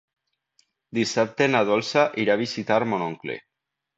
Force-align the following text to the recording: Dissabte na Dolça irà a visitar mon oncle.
Dissabte 0.97 1.49
na 1.51 1.61
Dolça 1.69 2.05
irà 2.25 2.37
a 2.37 2.41
visitar 2.43 2.81
mon 2.95 3.07
oncle. 3.11 3.37